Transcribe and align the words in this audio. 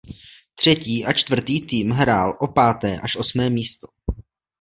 Třetí 0.55 1.05
a 1.05 1.13
čtvrtý 1.13 1.61
tým 1.61 1.89
hrál 1.89 2.37
o 2.41 2.47
páté 2.47 2.99
až 2.99 3.15
osmé 3.15 3.49
místo. 3.49 3.87